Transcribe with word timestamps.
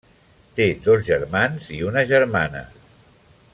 Té 0.59 0.65
dos 0.87 1.03
germans 1.09 1.69
i 1.77 1.83
una 1.91 2.05
germana. 2.15 2.67